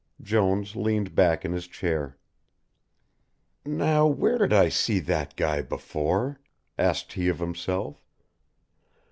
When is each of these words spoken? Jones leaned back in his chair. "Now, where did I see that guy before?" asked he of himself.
Jones 0.19 0.75
leaned 0.75 1.13
back 1.13 1.45
in 1.45 1.51
his 1.53 1.67
chair. 1.67 2.17
"Now, 3.63 4.07
where 4.07 4.39
did 4.39 4.51
I 4.51 4.67
see 4.67 4.97
that 5.01 5.35
guy 5.35 5.61
before?" 5.61 6.39
asked 6.75 7.13
he 7.13 7.27
of 7.27 7.37
himself. 7.37 8.03